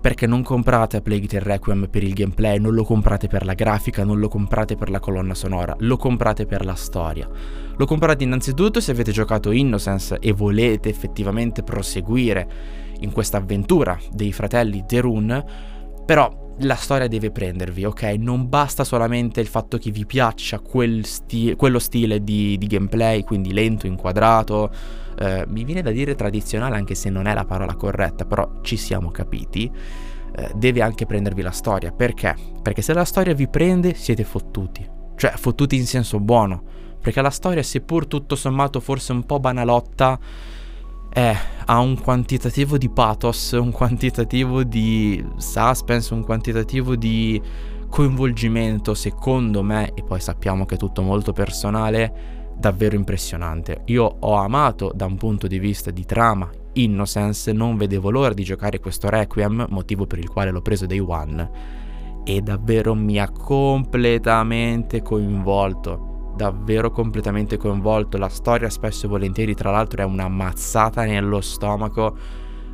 Perché 0.00 0.26
non 0.26 0.42
comprate 0.42 1.00
Plague 1.00 1.28
Tale 1.28 1.44
Requiem 1.44 1.86
per 1.88 2.02
il 2.02 2.12
gameplay, 2.12 2.58
non 2.58 2.74
lo 2.74 2.82
comprate 2.82 3.28
per 3.28 3.44
la 3.44 3.54
grafica, 3.54 4.02
non 4.02 4.18
lo 4.18 4.26
comprate 4.26 4.74
per 4.74 4.90
la 4.90 4.98
colonna 4.98 5.32
sonora, 5.32 5.76
lo 5.78 5.96
comprate 5.96 6.44
per 6.44 6.64
la 6.64 6.74
storia. 6.74 7.28
Lo 7.76 7.86
comprate 7.86 8.24
innanzitutto 8.24 8.80
se 8.80 8.90
avete 8.90 9.12
giocato 9.12 9.52
Innocence 9.52 10.18
e 10.18 10.32
volete 10.32 10.88
effettivamente 10.88 11.62
proseguire 11.62 12.48
in 12.98 13.12
questa 13.12 13.36
avventura 13.36 13.96
dei 14.10 14.32
fratelli 14.32 14.84
Derun, 14.84 15.44
però 16.04 16.42
la 16.58 16.74
storia 16.74 17.08
deve 17.08 17.30
prendervi, 17.30 17.84
ok? 17.84 18.02
Non 18.18 18.48
basta 18.48 18.84
solamente 18.84 19.40
il 19.40 19.46
fatto 19.46 19.78
che 19.78 19.90
vi 19.90 20.04
piaccia 20.04 20.60
quel 20.60 21.04
sti- 21.04 21.54
quello 21.56 21.78
stile 21.78 22.22
di, 22.22 22.58
di, 22.58 22.66
gameplay, 22.66 23.22
quindi 23.22 23.52
lento, 23.52 23.86
inquadrato, 23.86 24.70
eh, 25.22 25.44
mi 25.46 25.62
viene 25.62 25.82
da 25.82 25.92
dire 25.92 26.16
tradizionale 26.16 26.74
anche 26.74 26.96
se 26.96 27.08
non 27.08 27.26
è 27.26 27.34
la 27.34 27.44
parola 27.44 27.76
corretta, 27.76 28.24
però 28.24 28.58
ci 28.62 28.76
siamo 28.76 29.12
capiti. 29.12 29.70
Eh, 30.34 30.50
deve 30.56 30.82
anche 30.82 31.06
prendervi 31.06 31.42
la 31.42 31.52
storia, 31.52 31.92
perché? 31.92 32.34
Perché 32.60 32.82
se 32.82 32.92
la 32.92 33.04
storia 33.04 33.32
vi 33.32 33.46
prende 33.46 33.94
siete 33.94 34.24
fottuti, 34.24 34.84
cioè 35.14 35.32
fottuti 35.36 35.76
in 35.76 35.86
senso 35.86 36.18
buono, 36.18 36.62
perché 37.00 37.20
la 37.20 37.30
storia 37.30 37.62
seppur 37.62 38.06
tutto 38.08 38.34
sommato 38.34 38.80
forse 38.80 39.12
un 39.12 39.24
po' 39.24 39.38
banalotta, 39.38 40.18
è, 41.08 41.36
ha 41.66 41.78
un 41.78 42.00
quantitativo 42.00 42.76
di 42.76 42.88
pathos, 42.88 43.52
un 43.52 43.70
quantitativo 43.70 44.64
di 44.64 45.24
suspense, 45.36 46.14
un 46.14 46.24
quantitativo 46.24 46.96
di 46.96 47.40
coinvolgimento, 47.88 48.94
secondo 48.94 49.62
me, 49.62 49.92
e 49.94 50.02
poi 50.02 50.18
sappiamo 50.18 50.64
che 50.64 50.74
è 50.74 50.78
tutto 50.78 51.02
molto 51.02 51.32
personale, 51.32 52.40
davvero 52.62 52.94
impressionante. 52.94 53.82
Io 53.86 54.04
ho 54.20 54.34
amato 54.34 54.92
da 54.94 55.04
un 55.04 55.16
punto 55.16 55.48
di 55.48 55.58
vista 55.58 55.90
di 55.90 56.04
trama 56.04 56.48
Innocence, 56.74 57.52
non 57.52 57.76
vedevo 57.76 58.08
l'ora 58.08 58.32
di 58.32 58.44
giocare 58.44 58.78
questo 58.78 59.10
Requiem, 59.10 59.66
motivo 59.70 60.06
per 60.06 60.20
il 60.20 60.28
quale 60.28 60.52
l'ho 60.52 60.62
preso 60.62 60.86
day 60.86 61.00
one, 61.00 61.50
e 62.22 62.40
davvero 62.40 62.94
mi 62.94 63.18
ha 63.18 63.28
completamente 63.30 65.02
coinvolto 65.02 66.10
davvero 66.34 66.90
completamente 66.90 67.58
coinvolto. 67.58 68.16
La 68.16 68.30
storia 68.30 68.70
spesso 68.70 69.04
e 69.04 69.08
volentieri, 69.10 69.54
tra 69.54 69.70
l'altro, 69.70 70.00
è 70.00 70.04
una 70.04 70.28
mazzata 70.28 71.04
nello 71.04 71.42
stomaco 71.42 72.16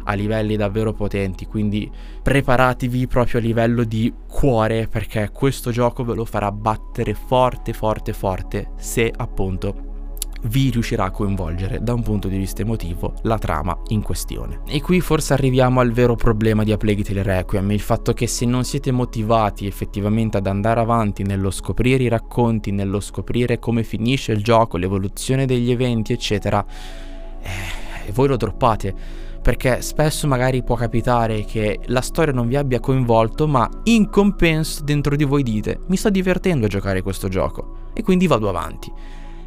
a 0.04 0.14
livelli 0.14 0.56
davvero 0.56 0.92
potenti, 0.92 1.46
quindi 1.46 1.90
preparatevi 2.22 3.06
proprio 3.06 3.40
a 3.40 3.42
livello 3.42 3.84
di 3.84 4.12
cuore 4.26 4.88
perché 4.88 5.30
questo 5.32 5.70
gioco 5.70 6.04
ve 6.04 6.14
lo 6.14 6.24
farà 6.24 6.50
battere 6.52 7.14
forte 7.14 7.72
forte 7.72 8.12
forte 8.12 8.70
se 8.76 9.12
appunto 9.14 9.88
vi 10.42 10.70
riuscirà 10.70 11.04
a 11.04 11.10
coinvolgere 11.10 11.82
da 11.82 11.94
un 11.94 12.02
punto 12.02 12.28
di 12.28 12.36
vista 12.36 12.62
emotivo 12.62 13.14
la 13.22 13.38
trama 13.38 13.76
in 13.88 14.02
questione. 14.02 14.60
E 14.66 14.80
qui 14.80 15.00
forse 15.00 15.32
arriviamo 15.32 15.80
al 15.80 15.92
vero 15.92 16.14
problema 16.14 16.62
di 16.62 16.72
A 16.72 16.76
Plague 16.76 17.02
Tale 17.02 17.22
Requiem, 17.22 17.70
il 17.72 17.80
fatto 17.80 18.12
che 18.12 18.26
se 18.26 18.46
non 18.46 18.64
siete 18.64 18.92
motivati 18.92 19.66
effettivamente 19.66 20.36
ad 20.36 20.46
andare 20.46 20.80
avanti 20.80 21.22
nello 21.24 21.50
scoprire 21.50 22.04
i 22.04 22.08
racconti, 22.08 22.70
nello 22.70 23.00
scoprire 23.00 23.58
come 23.58 23.82
finisce 23.82 24.32
il 24.32 24.42
gioco, 24.42 24.76
l'evoluzione 24.76 25.46
degli 25.46 25.70
eventi, 25.70 26.12
eccetera, 26.12 26.64
eh, 27.40 28.12
voi 28.12 28.28
lo 28.28 28.36
droppate 28.36 29.26
perché 29.48 29.80
spesso 29.80 30.26
magari 30.26 30.62
può 30.62 30.74
capitare 30.76 31.42
che 31.46 31.80
la 31.86 32.02
storia 32.02 32.34
non 32.34 32.48
vi 32.48 32.56
abbia 32.56 32.80
coinvolto, 32.80 33.48
ma 33.48 33.66
in 33.84 34.10
compenso 34.10 34.84
dentro 34.84 35.16
di 35.16 35.24
voi 35.24 35.42
dite 35.42 35.80
mi 35.86 35.96
sto 35.96 36.10
divertendo 36.10 36.66
a 36.66 36.68
giocare 36.68 37.00
questo 37.00 37.28
gioco 37.28 37.88
e 37.94 38.02
quindi 38.02 38.26
vado 38.26 38.50
avanti. 38.50 38.92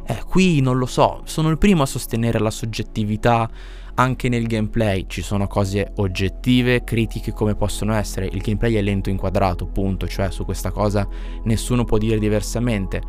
Eh, 0.04 0.24
qui 0.26 0.60
non 0.60 0.76
lo 0.76 0.86
so, 0.86 1.20
sono 1.22 1.50
il 1.50 1.58
primo 1.58 1.84
a 1.84 1.86
sostenere 1.86 2.40
la 2.40 2.50
soggettività 2.50 3.48
anche 3.94 4.28
nel 4.28 4.48
gameplay. 4.48 5.04
Ci 5.06 5.22
sono 5.22 5.46
cose 5.46 5.92
oggettive, 5.98 6.82
critiche 6.82 7.32
come 7.32 7.54
possono 7.54 7.94
essere. 7.94 8.26
Il 8.26 8.40
gameplay 8.40 8.74
è 8.74 8.82
lento 8.82 9.08
inquadrato, 9.08 9.66
punto, 9.66 10.08
cioè 10.08 10.32
su 10.32 10.44
questa 10.44 10.72
cosa 10.72 11.06
nessuno 11.44 11.84
può 11.84 11.98
dire 11.98 12.18
diversamente. 12.18 13.00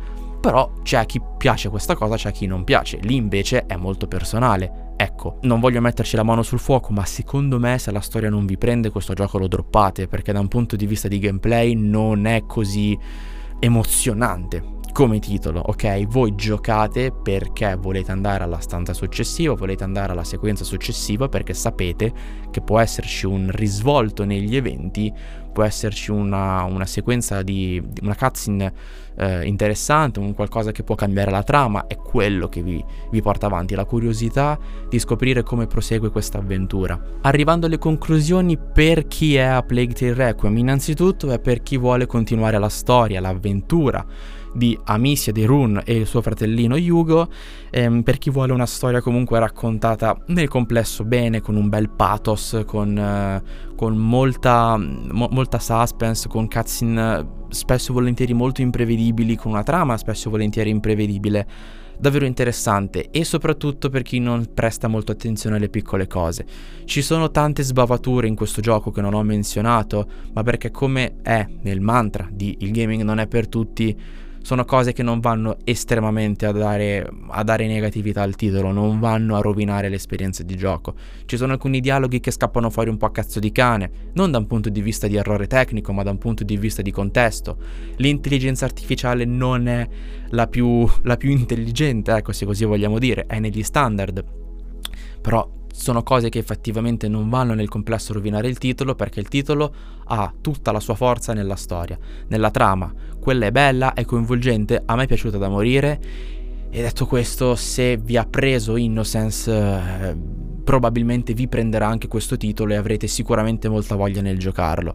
Però 0.44 0.70
c'è 0.82 1.06
chi 1.06 1.22
piace 1.38 1.70
questa 1.70 1.94
cosa, 1.94 2.16
c'è 2.16 2.30
chi 2.30 2.44
non 2.44 2.64
piace. 2.64 2.98
Lì 3.00 3.16
invece 3.16 3.64
è 3.64 3.76
molto 3.76 4.06
personale. 4.06 4.92
Ecco, 4.94 5.38
non 5.44 5.58
voglio 5.58 5.80
metterci 5.80 6.16
la 6.16 6.22
mano 6.22 6.42
sul 6.42 6.58
fuoco, 6.58 6.92
ma 6.92 7.06
secondo 7.06 7.58
me 7.58 7.78
se 7.78 7.90
la 7.90 8.00
storia 8.00 8.28
non 8.28 8.44
vi 8.44 8.58
prende 8.58 8.90
questo 8.90 9.14
gioco 9.14 9.38
lo 9.38 9.48
droppate, 9.48 10.06
perché 10.06 10.32
da 10.32 10.40
un 10.40 10.48
punto 10.48 10.76
di 10.76 10.84
vista 10.84 11.08
di 11.08 11.18
gameplay 11.18 11.72
non 11.74 12.26
è 12.26 12.44
così 12.44 12.94
emozionante 13.58 14.72
come 14.92 15.18
titolo, 15.18 15.60
ok? 15.60 16.06
Voi 16.06 16.34
giocate 16.36 17.10
perché 17.10 17.74
volete 17.74 18.12
andare 18.12 18.44
alla 18.44 18.60
stanza 18.60 18.92
successiva, 18.92 19.54
volete 19.54 19.82
andare 19.82 20.12
alla 20.12 20.22
sequenza 20.22 20.62
successiva 20.62 21.28
perché 21.28 21.52
sapete 21.52 22.12
che 22.50 22.60
può 22.60 22.78
esserci 22.78 23.26
un 23.26 23.50
risvolto 23.50 24.24
negli 24.24 24.54
eventi, 24.54 25.12
può 25.54 25.62
esserci 25.62 26.10
una, 26.10 26.64
una 26.64 26.84
sequenza 26.84 27.42
di 27.42 27.80
una 28.02 28.16
cutscene 28.16 28.72
eh, 29.16 29.46
interessante, 29.46 30.18
un 30.18 30.34
qualcosa 30.34 30.72
che 30.72 30.82
può 30.82 30.96
cambiare 30.96 31.30
la 31.30 31.44
trama, 31.44 31.86
è 31.86 31.96
quello 31.96 32.48
che 32.48 32.60
vi, 32.60 32.84
vi 33.10 33.22
porta 33.22 33.46
avanti, 33.46 33.76
la 33.76 33.84
curiosità 33.84 34.58
di 34.88 34.98
scoprire 34.98 35.44
come 35.44 35.66
prosegue 35.66 36.10
questa 36.10 36.38
avventura. 36.38 37.00
Arrivando 37.22 37.66
alle 37.66 37.78
conclusioni, 37.78 38.58
per 38.58 39.06
chi 39.06 39.36
è 39.36 39.42
a 39.42 39.62
Plague 39.62 39.94
Tale 39.94 40.14
Requiem, 40.14 40.58
innanzitutto 40.58 41.30
è 41.30 41.38
per 41.38 41.62
chi 41.62 41.78
vuole 41.78 42.06
continuare 42.06 42.58
la 42.58 42.68
storia, 42.68 43.20
l'avventura 43.20 44.04
di 44.54 44.78
Amicia 44.84 45.32
di 45.32 45.44
Rune 45.44 45.82
e 45.84 45.96
il 45.96 46.06
suo 46.06 46.22
fratellino 46.22 46.76
Yugo, 46.76 47.28
ehm, 47.70 48.02
per 48.02 48.18
chi 48.18 48.30
vuole 48.30 48.52
una 48.52 48.66
storia 48.66 49.00
comunque 49.00 49.38
raccontata 49.38 50.16
nel 50.28 50.48
complesso 50.48 51.04
bene, 51.04 51.40
con 51.40 51.56
un 51.56 51.68
bel 51.68 51.90
pathos, 51.90 52.62
con, 52.64 52.96
eh, 52.96 53.42
con 53.74 53.96
molta, 53.96 54.76
mo- 54.76 55.28
molta 55.30 55.58
suspense, 55.58 56.28
con 56.28 56.48
cutscene 56.48 57.42
spesso 57.48 57.90
e 57.90 57.94
volentieri 57.94 58.32
molto 58.32 58.62
imprevedibili, 58.62 59.36
con 59.36 59.52
una 59.52 59.62
trama 59.62 59.96
spesso 59.96 60.28
e 60.28 60.30
volentieri 60.30 60.70
imprevedibile 60.70 61.46
davvero 61.96 62.24
interessante 62.24 63.10
e 63.10 63.24
soprattutto 63.24 63.88
per 63.88 64.02
chi 64.02 64.18
non 64.18 64.48
presta 64.52 64.88
molto 64.88 65.12
attenzione 65.12 65.56
alle 65.56 65.68
piccole 65.68 66.06
cose. 66.06 66.44
Ci 66.84 67.02
sono 67.02 67.30
tante 67.30 67.62
sbavature 67.62 68.26
in 68.26 68.34
questo 68.34 68.60
gioco 68.60 68.90
che 68.90 69.00
non 69.00 69.14
ho 69.14 69.22
menzionato, 69.22 70.06
ma 70.32 70.42
perché 70.42 70.70
come 70.70 71.16
è 71.22 71.46
nel 71.62 71.80
mantra 71.80 72.28
di 72.30 72.56
il 72.60 72.72
gaming 72.72 73.02
non 73.02 73.18
è 73.20 73.26
per 73.26 73.48
tutti, 73.48 73.96
sono 74.44 74.66
cose 74.66 74.92
che 74.92 75.02
non 75.02 75.20
vanno 75.20 75.56
estremamente 75.64 76.44
a 76.44 76.52
dare, 76.52 77.10
a 77.28 77.42
dare 77.42 77.66
negatività 77.66 78.20
al 78.20 78.36
titolo, 78.36 78.72
non 78.72 79.00
vanno 79.00 79.36
a 79.36 79.40
rovinare 79.40 79.88
l'esperienza 79.88 80.42
di 80.42 80.54
gioco. 80.54 80.96
Ci 81.24 81.38
sono 81.38 81.52
alcuni 81.52 81.80
dialoghi 81.80 82.20
che 82.20 82.30
scappano 82.30 82.68
fuori 82.68 82.90
un 82.90 82.98
po' 82.98 83.06
a 83.06 83.10
cazzo 83.10 83.40
di 83.40 83.50
cane, 83.52 84.10
non 84.12 84.30
da 84.30 84.36
un 84.36 84.46
punto 84.46 84.68
di 84.68 84.82
vista 84.82 85.06
di 85.06 85.16
errore 85.16 85.46
tecnico, 85.46 85.94
ma 85.94 86.02
da 86.02 86.10
un 86.10 86.18
punto 86.18 86.44
di 86.44 86.58
vista 86.58 86.82
di 86.82 86.90
contesto. 86.90 87.56
L'intelligenza 87.96 88.66
artificiale 88.66 89.24
non 89.24 89.66
è 89.66 89.88
la 90.28 90.46
più, 90.46 90.86
la 91.04 91.16
più 91.16 91.30
intelligente, 91.30 92.12
ecco 92.12 92.32
se 92.32 92.44
così 92.44 92.66
vogliamo 92.66 92.98
dire, 92.98 93.24
è 93.26 93.38
negli 93.38 93.62
standard. 93.62 94.22
Però 95.22 95.48
sono 95.76 96.04
cose 96.04 96.28
che 96.28 96.38
effettivamente 96.38 97.08
non 97.08 97.28
vanno 97.28 97.52
nel 97.52 97.68
complesso 97.68 98.12
a 98.12 98.14
rovinare 98.14 98.46
il 98.46 98.58
titolo 98.58 98.94
perché 98.94 99.18
il 99.18 99.26
titolo 99.26 99.74
ha 100.04 100.32
tutta 100.40 100.70
la 100.70 100.78
sua 100.78 100.94
forza 100.94 101.32
nella 101.32 101.56
storia, 101.56 101.98
nella 102.28 102.52
trama. 102.52 102.94
Quella 103.18 103.46
è 103.46 103.50
bella, 103.50 103.92
è 103.92 104.04
coinvolgente, 104.04 104.80
a 104.86 104.94
me 104.94 105.02
è 105.02 105.06
piaciuta 105.08 105.36
da 105.36 105.48
morire. 105.48 106.00
E 106.70 106.80
detto 106.80 107.06
questo, 107.06 107.56
se 107.56 107.96
vi 107.96 108.16
ha 108.16 108.24
preso 108.24 108.76
Innocence, 108.76 109.50
eh, 109.50 110.16
probabilmente 110.62 111.34
vi 111.34 111.48
prenderà 111.48 111.88
anche 111.88 112.06
questo 112.06 112.36
titolo 112.36 112.72
e 112.72 112.76
avrete 112.76 113.08
sicuramente 113.08 113.68
molta 113.68 113.96
voglia 113.96 114.22
nel 114.22 114.38
giocarlo. 114.38 114.94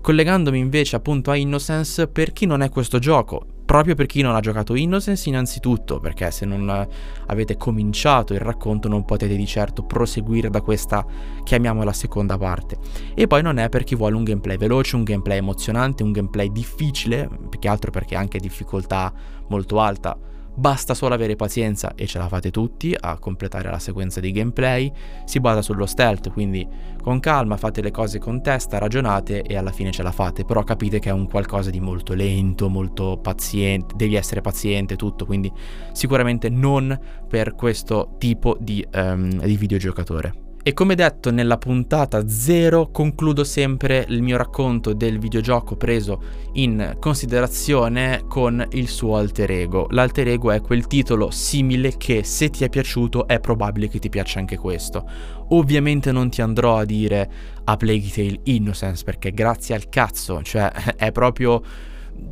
Collegandomi 0.00 0.58
invece 0.58 0.96
appunto 0.96 1.30
a 1.30 1.36
Innocence, 1.36 2.08
per 2.08 2.32
chi 2.32 2.46
non 2.46 2.62
è 2.62 2.68
questo 2.68 2.98
gioco, 2.98 3.46
proprio 3.66 3.96
per 3.96 4.06
chi 4.06 4.22
non 4.22 4.34
ha 4.34 4.40
giocato 4.40 4.74
Innocence 4.74 5.28
innanzitutto, 5.28 5.98
perché 5.98 6.30
se 6.30 6.46
non 6.46 6.88
avete 7.26 7.56
cominciato 7.56 8.32
il 8.32 8.40
racconto 8.40 8.88
non 8.88 9.04
potete 9.04 9.36
di 9.36 9.46
certo 9.46 9.82
proseguire 9.82 10.48
da 10.48 10.62
questa, 10.62 11.04
chiamiamola 11.42 11.92
seconda 11.92 12.38
parte. 12.38 12.78
E 13.14 13.26
poi 13.26 13.42
non 13.42 13.58
è 13.58 13.68
per 13.68 13.84
chi 13.84 13.96
vuole 13.96 14.14
un 14.14 14.24
gameplay 14.24 14.56
veloce, 14.56 14.96
un 14.96 15.02
gameplay 15.02 15.38
emozionante, 15.38 16.04
un 16.04 16.12
gameplay 16.12 16.50
difficile, 16.50 17.28
più 17.50 17.58
che 17.58 17.68
altro 17.68 17.90
perché 17.90 18.14
ha 18.16 18.20
anche 18.20 18.38
difficoltà 18.38 19.12
molto 19.48 19.80
alta 19.80 20.16
Basta 20.58 20.94
solo 20.94 21.12
avere 21.12 21.36
pazienza 21.36 21.92
e 21.94 22.06
ce 22.06 22.16
la 22.16 22.28
fate 22.28 22.50
tutti 22.50 22.96
a 22.98 23.18
completare 23.18 23.70
la 23.70 23.78
sequenza 23.78 24.20
di 24.20 24.32
gameplay. 24.32 24.90
Si 25.26 25.38
basa 25.38 25.60
sullo 25.60 25.84
stealth, 25.84 26.32
quindi 26.32 26.66
con 27.02 27.20
calma 27.20 27.58
fate 27.58 27.82
le 27.82 27.90
cose 27.90 28.18
con 28.18 28.42
testa, 28.42 28.78
ragionate 28.78 29.42
e 29.42 29.56
alla 29.56 29.70
fine 29.70 29.90
ce 29.90 30.02
la 30.02 30.12
fate. 30.12 30.46
Però 30.46 30.64
capite 30.64 30.98
che 30.98 31.10
è 31.10 31.12
un 31.12 31.28
qualcosa 31.28 31.68
di 31.68 31.78
molto 31.78 32.14
lento, 32.14 32.70
molto 32.70 33.18
paziente, 33.20 33.94
devi 33.96 34.14
essere 34.14 34.40
paziente, 34.40 34.96
tutto. 34.96 35.26
Quindi 35.26 35.52
sicuramente 35.92 36.48
non 36.48 36.98
per 37.28 37.54
questo 37.54 38.14
tipo 38.16 38.56
di, 38.58 38.82
um, 38.94 39.38
di 39.44 39.56
videogiocatore. 39.58 40.45
E 40.68 40.74
come 40.74 40.96
detto 40.96 41.30
nella 41.30 41.58
puntata 41.58 42.26
0 42.26 42.90
concludo 42.90 43.44
sempre 43.44 44.04
il 44.08 44.20
mio 44.20 44.36
racconto 44.36 44.94
del 44.94 45.20
videogioco 45.20 45.76
preso 45.76 46.20
in 46.54 46.96
considerazione 46.98 48.24
con 48.26 48.66
il 48.72 48.88
suo 48.88 49.16
alter 49.16 49.48
ego. 49.52 49.86
L'alter 49.90 50.26
ego 50.26 50.50
è 50.50 50.60
quel 50.60 50.88
titolo 50.88 51.30
simile 51.30 51.96
che 51.96 52.24
se 52.24 52.50
ti 52.50 52.64
è 52.64 52.68
piaciuto 52.68 53.28
è 53.28 53.38
probabile 53.38 53.86
che 53.86 54.00
ti 54.00 54.08
piaccia 54.08 54.40
anche 54.40 54.56
questo. 54.56 55.08
Ovviamente 55.50 56.10
non 56.10 56.30
ti 56.30 56.42
andrò 56.42 56.78
a 56.78 56.84
dire 56.84 57.30
a 57.62 57.76
Plague 57.76 58.10
Tale 58.10 58.40
Innocence 58.46 59.04
perché 59.04 59.30
grazie 59.30 59.76
al 59.76 59.88
cazzo, 59.88 60.42
cioè 60.42 60.68
è 60.98 61.12
proprio... 61.12 61.62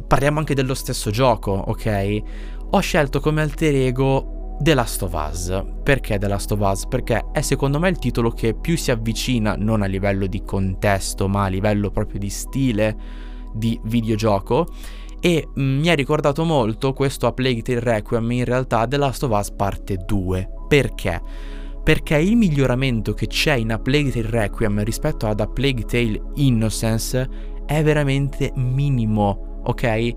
Parliamo 0.08 0.40
anche 0.40 0.56
dello 0.56 0.74
stesso 0.74 1.12
gioco, 1.12 1.52
ok? 1.52 2.22
Ho 2.70 2.80
scelto 2.80 3.20
come 3.20 3.42
alter 3.42 3.76
ego 3.76 4.33
The 4.58 4.74
Last 4.74 5.02
of 5.02 5.12
Us. 5.12 5.64
Perché 5.82 6.18
The 6.18 6.28
Last 6.28 6.52
of 6.52 6.60
Us? 6.60 6.86
Perché 6.86 7.26
è 7.32 7.40
secondo 7.40 7.78
me 7.78 7.88
il 7.88 7.98
titolo 7.98 8.30
che 8.30 8.54
più 8.54 8.76
si 8.76 8.90
avvicina, 8.90 9.56
non 9.58 9.82
a 9.82 9.86
livello 9.86 10.26
di 10.26 10.42
contesto, 10.42 11.28
ma 11.28 11.44
a 11.44 11.48
livello 11.48 11.90
proprio 11.90 12.18
di 12.18 12.30
stile 12.30 12.96
di 13.52 13.78
videogioco. 13.84 14.66
E 15.20 15.48
mm, 15.58 15.80
mi 15.80 15.88
ha 15.88 15.94
ricordato 15.94 16.44
molto 16.44 16.92
questo 16.92 17.26
a 17.26 17.32
Plague 17.32 17.62
Tale 17.62 17.80
Requiem 17.80 18.30
in 18.32 18.44
realtà 18.44 18.86
The 18.86 18.96
Last 18.96 19.22
of 19.24 19.36
Us 19.36 19.50
parte 19.50 19.96
2. 19.96 20.48
Perché? 20.68 21.20
Perché 21.82 22.16
il 22.16 22.36
miglioramento 22.36 23.12
che 23.12 23.26
c'è 23.26 23.54
in 23.54 23.72
A 23.72 23.78
Plague 23.78 24.10
Tale 24.10 24.30
Requiem 24.30 24.82
rispetto 24.84 25.26
ad 25.26 25.40
A 25.40 25.46
Plague 25.46 25.84
Tale 25.84 26.20
Innocence 26.34 27.52
è 27.66 27.82
veramente 27.82 28.52
minimo, 28.54 29.60
ok? 29.64 30.14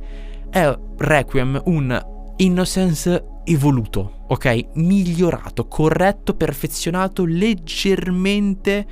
È 0.50 0.80
Requiem 0.98 1.62
un 1.66 2.16
Innocence 2.38 3.36
evoluto, 3.48 4.26
ok? 4.28 4.76
Migliorato, 4.76 5.68
corretto, 5.68 6.36
perfezionato, 6.36 7.26
leggermente 7.26 8.86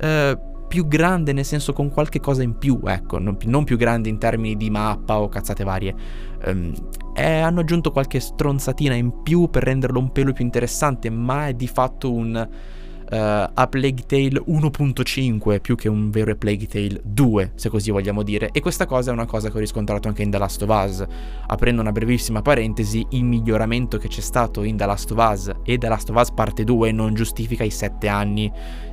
eh, 0.00 0.38
più 0.68 0.88
grande, 0.88 1.32
nel 1.32 1.44
senso 1.44 1.72
con 1.72 1.90
qualche 1.90 2.18
cosa 2.18 2.42
in 2.42 2.56
più, 2.56 2.80
ecco, 2.84 3.18
non, 3.18 3.36
non 3.44 3.64
più 3.64 3.76
grande 3.76 4.08
in 4.08 4.18
termini 4.18 4.56
di 4.56 4.70
mappa 4.70 5.20
o 5.20 5.28
cazzate 5.28 5.64
varie. 5.64 5.94
Um, 6.46 6.72
eh, 7.14 7.40
hanno 7.40 7.60
aggiunto 7.60 7.92
qualche 7.92 8.20
stronzatina 8.20 8.94
in 8.94 9.22
più 9.22 9.50
per 9.50 9.64
renderlo 9.64 9.98
un 9.98 10.10
pelo 10.12 10.32
più 10.32 10.44
interessante, 10.44 11.10
ma 11.10 11.48
è 11.48 11.54
di 11.54 11.66
fatto 11.66 12.10
un 12.10 12.48
a 13.14 13.66
Plague 13.68 14.04
Tale 14.06 14.42
1.5 14.46 15.60
più 15.60 15.76
che 15.76 15.88
un 15.88 16.10
vero 16.10 16.34
Plague 16.34 16.66
Tale 16.66 17.00
2, 17.02 17.52
se 17.54 17.68
così 17.68 17.90
vogliamo 17.90 18.22
dire. 18.22 18.48
E 18.52 18.60
questa 18.60 18.86
cosa 18.86 19.10
è 19.10 19.12
una 19.12 19.26
cosa 19.26 19.50
che 19.50 19.56
ho 19.56 19.60
riscontrato 19.60 20.08
anche 20.08 20.22
in 20.22 20.30
The 20.30 20.38
Last 20.38 20.62
of 20.62 20.70
Us. 20.70 21.04
Aprendo 21.46 21.82
una 21.82 21.92
brevissima 21.92 22.40
parentesi, 22.40 23.04
il 23.10 23.24
miglioramento 23.24 23.98
che 23.98 24.08
c'è 24.08 24.22
stato 24.22 24.62
in 24.62 24.76
The 24.76 24.86
Last 24.86 25.10
of 25.10 25.30
Us 25.30 25.50
e 25.62 25.76
The 25.76 25.88
Last 25.88 26.08
of 26.08 26.16
Us 26.16 26.30
parte 26.30 26.64
2 26.64 26.92
non 26.92 27.14
giustifica 27.14 27.64
i 27.64 27.70
7 27.70 28.08
anni 28.08 28.50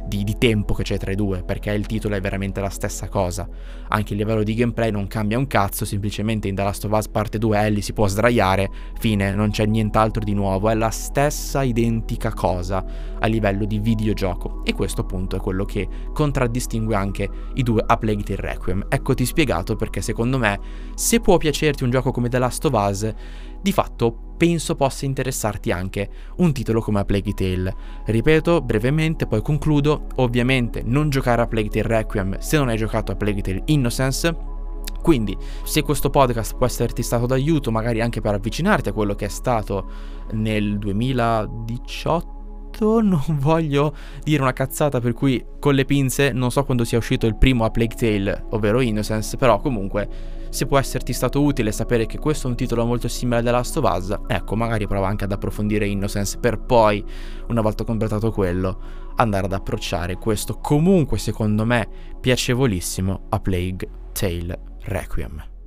di, 0.10 0.26
di, 0.26 0.38
tempo 0.38 0.74
che 0.74 0.84
c'è 0.84 0.98
tra 0.98 1.12
i 1.12 1.16
due, 1.16 1.44
perché 1.44 1.72
il 1.72 1.86
titolo 1.86 2.16
è 2.16 2.20
veramente 2.20 2.60
la 2.60 2.70
stessa 2.70 3.08
cosa. 3.08 3.48
Anche 3.88 4.12
il 4.12 4.20
livello 4.20 4.44
di 4.44 4.54
gameplay 4.54 4.92
non 4.92 5.08
cambia 5.08 5.38
un 5.38 5.48
cazzo, 5.48 5.86
semplicemente 5.86 6.50
in 6.50 6.56
The 6.56 6.64
Last 6.64 6.84
of 6.84 6.92
Us 6.92 7.08
parte 7.08 7.38
2 7.38 7.58
Ellie 7.58 7.82
si 7.82 7.94
può 7.94 8.08
sdraiare, 8.08 8.70
fine, 9.00 9.34
non 9.34 9.52
c'è 9.52 9.66
nient'altro 9.66 10.22
di 10.22 10.34
nuovo, 10.34 10.70
è 10.70 10.74
la 10.74 10.90
stessa 10.90 11.64
identica 11.64 12.34
cosa 12.34 12.84
a 13.20 13.28
livello 13.28 13.64
di 13.64 13.80
videogioco. 13.80 14.62
E 14.66 14.74
questo 14.74 15.02
appunto 15.02 15.38
è 15.38 15.40
quello 15.40 15.64
che 15.64 15.88
contraddistingue 16.12 16.96
anche 16.96 17.30
i 17.54 17.64
due 17.64 17.82
A 17.86 17.96
Plague 17.96 18.24
Tale 18.24 18.42
Requiem. 18.42 18.86
Eccoti 18.90 19.26
spiegato 19.26 19.78
perché 19.78 20.02
secondo 20.02 20.38
me, 20.38 20.60
se 20.96 21.22
può 21.22 21.38
piacerti 21.38 21.84
un 21.84 21.92
gioco 21.92 22.12
come 22.12 22.28
The 22.28 22.40
Last 22.40 22.66
of 22.66 22.74
Us, 22.74 23.14
di 23.62 23.72
fatto 23.72 24.28
penso 24.38 24.76
possa 24.76 25.06
interessarti 25.06 25.70
anche 25.70 26.10
un 26.38 26.54
titolo 26.54 26.80
come 26.80 27.00
A 27.00 27.06
Plague 27.06 27.34
Tale. 27.34 27.76
Ripeto 28.06 28.62
brevemente, 28.62 29.28
poi 29.28 29.42
concludo, 29.42 30.08
ovviamente 30.16 30.82
non 30.84 31.10
giocare 31.10 31.42
a 31.42 31.48
Plague 31.48 31.70
Tale 31.70 31.88
Requiem 31.98 32.38
se 32.40 32.58
non 32.58 32.70
hai 32.70 32.78
giocato 32.78 33.12
a 33.12 33.16
Plague 33.16 33.42
Tale 33.42 33.64
Innocence, 33.66 34.58
quindi, 35.02 35.36
se 35.64 35.82
questo 35.82 36.10
podcast 36.10 36.56
può 36.58 36.66
esserti 36.66 37.04
stato 37.04 37.26
d'aiuto, 37.26 37.72
magari 37.72 38.02
anche 38.02 38.22
per 38.22 38.34
avvicinarti 38.34 38.90
a 38.90 38.94
quello 38.94 39.16
che 39.16 39.26
è 39.26 39.30
stato 39.30 39.90
nel 40.32 40.78
2018, 40.78 42.38
non 43.02 43.24
voglio 43.40 43.96
dire 44.24 44.42
una 44.42 44.54
cazzata 44.54 45.00
per 45.00 45.14
cui 45.14 45.44
con 45.60 45.74
le 45.74 45.86
pinze 45.86 46.32
non 46.32 46.52
so 46.52 46.64
quando 46.64 46.84
sia 46.84 46.98
uscito 46.98 47.28
il 47.28 47.36
primo 47.36 47.64
a 47.66 47.72
Plague 47.72 47.96
Tale, 47.96 48.46
ovvero 48.50 48.82
Innocence, 48.82 49.38
però 49.38 49.60
comunque 49.60 50.38
se 50.50 50.66
può 50.66 50.78
esserti 50.78 51.14
stato 51.14 51.42
utile 51.42 51.72
sapere 51.72 52.06
che 52.06 52.18
questo 52.18 52.48
è 52.48 52.50
un 52.50 52.56
titolo 52.56 52.86
molto 52.86 53.08
simile 53.08 53.40
a 53.40 53.44
The 53.44 53.52
Last 53.52 53.78
of 53.78 53.92
Us, 53.92 54.16
ecco, 54.28 54.56
magari 54.56 54.88
prova 54.88 55.08
anche 55.08 55.24
ad 55.26 55.32
approfondire 55.32 55.88
Innocence 55.88 56.38
per 56.40 56.60
poi, 56.60 57.04
una 57.48 57.62
volta 57.62 57.84
completato 57.84 58.32
quello, 58.32 58.80
andare 59.16 59.46
ad 59.46 59.54
approcciare 59.54 60.16
questo 60.16 60.58
comunque 60.58 61.18
secondo 61.18 61.66
me 61.66 61.88
piacevolissimo 62.20 63.28
a 63.30 63.40
Plague 63.40 63.90
Tale 64.14 64.60
Requiem. 64.82 65.59